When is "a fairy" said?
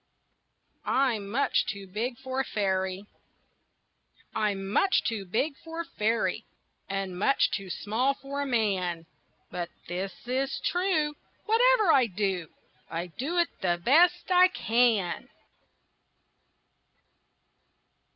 2.39-3.05, 5.81-6.43